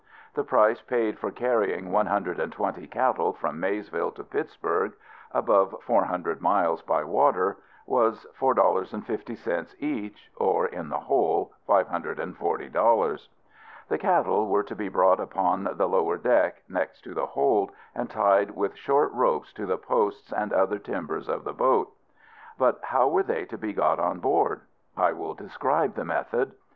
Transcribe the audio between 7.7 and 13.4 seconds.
was $4 50 each; or, in the whole, $540.